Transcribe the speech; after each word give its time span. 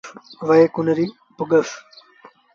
وهي 0.47 0.65
ڪنريٚ 0.75 1.15
پُڳس۔ 1.37 1.69